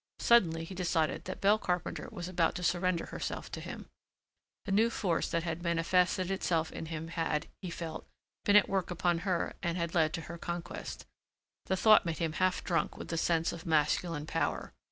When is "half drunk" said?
12.33-12.97